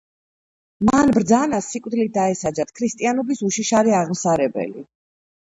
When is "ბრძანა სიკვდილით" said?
1.17-2.15